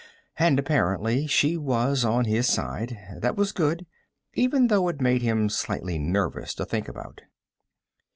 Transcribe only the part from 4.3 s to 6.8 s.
even though it made him slightly nervous to